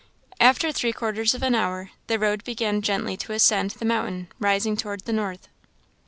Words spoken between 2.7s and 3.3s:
gently